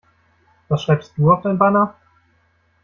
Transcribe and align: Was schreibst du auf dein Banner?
Was 0.67 0.81
schreibst 0.81 1.15
du 1.15 1.31
auf 1.31 1.43
dein 1.43 1.59
Banner? 1.59 1.93